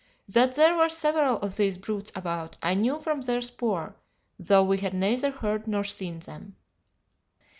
That 0.27 0.55
there 0.55 0.75
were 0.75 0.89
several 0.89 1.37
of 1.41 1.57
these 1.57 1.77
brutes 1.77 2.11
about, 2.15 2.57
I 2.63 2.73
knew 2.73 2.99
from 3.01 3.21
their 3.21 3.39
spoor, 3.39 3.95
though 4.39 4.63
we 4.63 4.79
had 4.79 4.95
neither 4.95 5.29
heard 5.29 5.67
nor 5.67 5.83
seen 5.83 6.17
them. 6.17 6.55